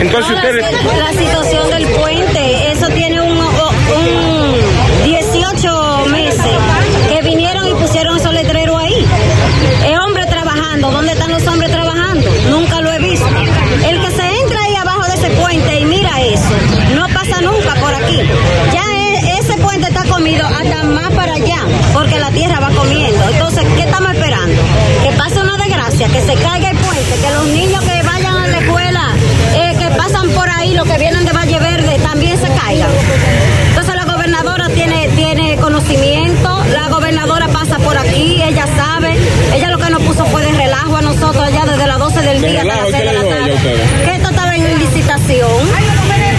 [0.00, 0.64] Entonces ustedes...
[0.98, 6.44] La situación del puente, eso tiene un, un 18 meses
[7.08, 9.06] que vinieron y pusieron esos letreros ahí.
[9.86, 12.30] El hombre trabajando, ¿dónde están los hombres trabajando?
[12.50, 13.26] Nunca lo he visto.
[13.88, 16.54] El que se entra ahí abajo de ese puente y mira eso,
[16.94, 18.20] no pasa nunca por aquí.
[19.52, 21.58] Ese puente está comido hasta más para allá,
[21.92, 23.22] porque la tierra va comiendo.
[23.32, 24.62] Entonces, ¿qué estamos esperando?
[25.02, 28.46] Que pase una desgracia, que se caiga el puente, que los niños que vayan a
[28.46, 29.10] la escuela,
[29.54, 32.88] eh, que pasan por ahí, los que vienen de Valle Verde, también se caigan.
[33.68, 39.18] Entonces la gobernadora tiene, tiene conocimiento, la gobernadora pasa por aquí, ella sabe,
[39.54, 42.40] ella lo que nos puso fue de relajo a nosotros allá desde las 12 del
[42.40, 43.56] ¿De día hasta las ¿Qué 6 de la tarde.
[44.06, 46.31] Que esto estaba en licitación.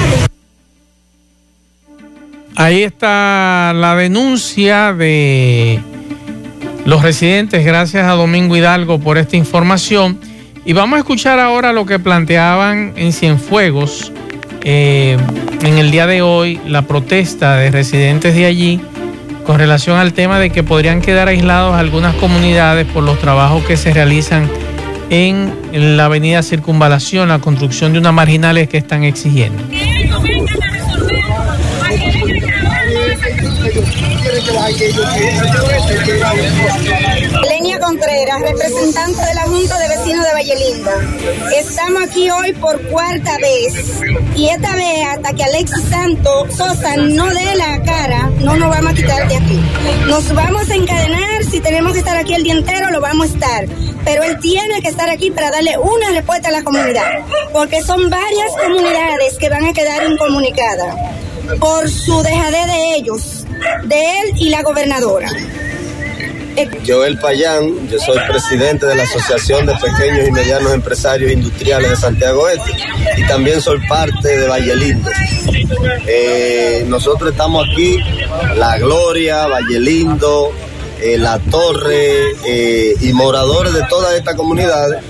[2.56, 5.80] Ahí está la denuncia de
[6.86, 10.20] los residentes, gracias a Domingo Hidalgo por esta información.
[10.66, 14.12] Y vamos a escuchar ahora lo que planteaban en Cienfuegos
[14.64, 15.18] eh,
[15.62, 18.82] en el día de hoy, la protesta de residentes de allí
[19.46, 23.76] con relación al tema de que podrían quedar aislados algunas comunidades por los trabajos que
[23.76, 24.50] se realizan
[25.10, 29.62] en la avenida Circunvalación, la construcción de unas marginales que están exigiendo.
[37.48, 40.92] Lenia Contreras, representante de la Junta de Vecinos de Valle Linda.
[41.58, 43.74] Estamos aquí hoy por cuarta vez
[44.36, 48.92] y esta vez hasta que Alexis Santo Sosa no dé la cara, no nos vamos
[48.92, 49.62] a quitar de aquí.
[50.08, 53.34] Nos vamos a encadenar, si tenemos que estar aquí el día entero, lo vamos a
[53.34, 53.66] estar.
[54.04, 57.22] Pero él tiene que estar aquí para darle una respuesta a la comunidad,
[57.54, 60.96] porque son varias comunidades que van a quedar incomunicadas
[61.60, 63.33] por su dejadez de ellos,
[63.84, 65.30] de él y la gobernadora.
[66.86, 71.96] Joel Payán, yo soy presidente de la Asociación de Pequeños y Medianos Empresarios Industriales de
[71.96, 72.72] Santiago Este
[73.18, 75.10] y también soy parte de Valle Lindo.
[76.06, 77.98] Eh, nosotros estamos aquí,
[78.56, 80.52] La Gloria, Valle Lindo,
[81.02, 85.04] eh, La Torre eh, y moradores de todas estas comunidades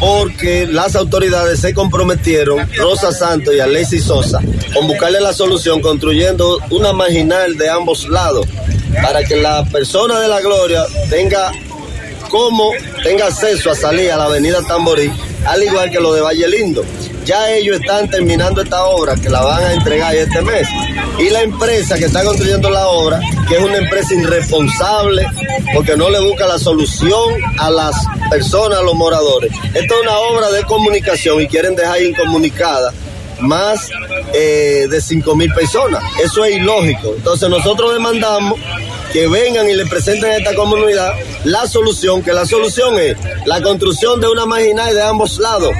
[0.00, 4.40] porque las autoridades se comprometieron, Rosa Santos y Alexis Sosa,
[4.76, 8.46] con buscarle la solución construyendo una marginal de ambos lados
[9.02, 11.50] para que la persona de la gloria tenga
[12.28, 12.70] como
[13.02, 15.10] tenga acceso a salir a la avenida Tamborí,
[15.46, 16.84] al igual que lo de Valle Lindo.
[17.24, 20.68] Ya ellos están terminando esta obra que la van a entregar este mes.
[21.18, 23.18] Y la empresa que está construyendo la obra,
[23.48, 25.26] que es una empresa irresponsable,
[25.74, 27.96] porque no le busca la solución a las
[28.30, 29.50] personas, a los moradores.
[29.74, 32.92] Esta es una obra de comunicación y quieren dejar incomunicada
[33.40, 33.90] más
[34.32, 36.02] eh, de 5 mil personas.
[36.22, 37.14] Eso es ilógico.
[37.16, 38.58] Entonces nosotros demandamos
[39.12, 41.12] que vengan y le presenten a esta comunidad
[41.44, 43.16] la solución, que la solución es
[43.46, 45.72] la construcción de una marginal de ambos lados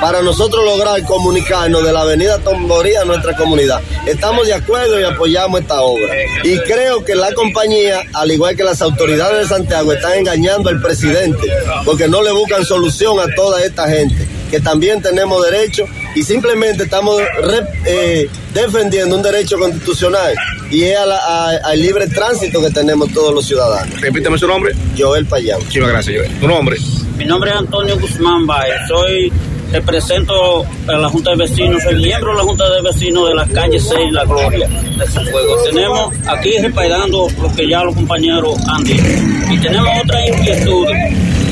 [0.00, 3.80] para nosotros lograr comunicarnos de la avenida Tomborí a nuestra comunidad.
[4.06, 6.14] Estamos de acuerdo y apoyamos esta obra.
[6.44, 10.80] Y creo que la compañía, al igual que las autoridades de Santiago, están engañando al
[10.80, 11.48] presidente
[11.84, 15.84] porque no le buscan solución a toda esta gente, que también tenemos derecho
[16.14, 20.34] y simplemente estamos re- eh, defendiendo un derecho constitucional
[20.70, 24.00] y es a la- a- al libre tránsito que tenemos todos los ciudadanos.
[24.00, 24.74] Repítame su nombre.
[24.98, 25.58] Joel Payán.
[25.60, 26.40] Muchísimas gracias, Joel.
[26.40, 26.76] Tu nombre.
[27.16, 28.74] Mi nombre es Antonio Guzmán Baez.
[28.88, 29.32] Soy,
[29.72, 33.46] represento a la Junta de Vecinos, soy miembro de la Junta de Vecinos de la
[33.46, 35.64] calle 6 La Gloria de Cienfuegos.
[35.64, 39.02] Tenemos aquí respaldando lo que ya los compañeros han dicho.
[39.50, 40.86] Y tenemos otra inquietud.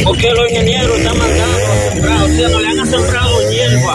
[0.03, 3.95] Porque los ingenieros están mandando a sembrar, o sea, no le han sembrado hierba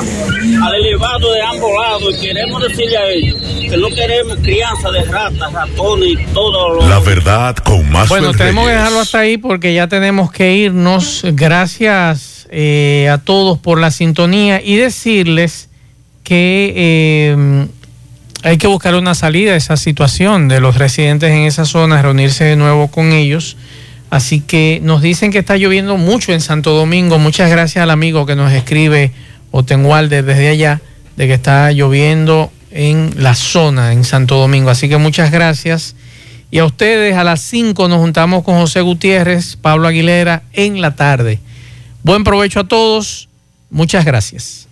[0.66, 2.16] al elevado de ambos lados.
[2.16, 3.38] Y queremos decirle a ellos
[3.70, 8.32] que no queremos crianza de ratas, ratones y todo lo La verdad con más Bueno,
[8.34, 11.22] tenemos que dejarlo hasta ahí porque ya tenemos que irnos.
[11.34, 15.70] Gracias eh, a todos por la sintonía y decirles
[16.24, 17.68] que eh,
[18.44, 22.46] hay que buscar una salida a esa situación de los residentes en esa zona, reunirse
[22.46, 23.58] de nuevo con ellos.
[24.10, 27.20] Así que nos dicen que está lloviendo mucho en Santo Domingo.
[27.20, 29.12] Muchas gracias al amigo que nos escribe
[29.52, 30.82] Otenwalde desde allá,
[31.16, 34.70] de que está lloviendo en la zona, en Santo Domingo.
[34.70, 35.96] Así que muchas gracias.
[36.52, 40.96] Y a ustedes a las 5 nos juntamos con José Gutiérrez, Pablo Aguilera en la
[40.96, 41.40] tarde.
[42.02, 43.30] Buen provecho a todos.
[43.70, 44.68] Muchas gracias.